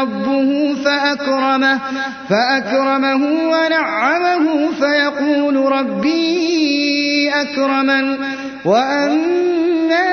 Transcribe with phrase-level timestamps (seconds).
[0.00, 1.78] ربه فأكرمه,
[2.28, 8.16] فأكرمه ونعمه فيقول ربي أكرمن
[8.64, 10.10] وأما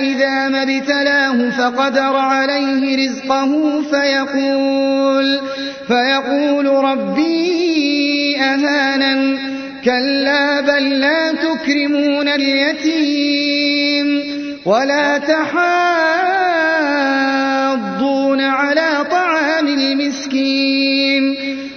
[0.00, 5.40] إذا ما ابتلاه فقدر عليه رزقه فيقول,
[5.88, 9.38] فيقول ربي أهانن
[9.84, 13.54] كلا بل لا تكرمون اليتيم
[14.66, 15.93] ولا تحاضون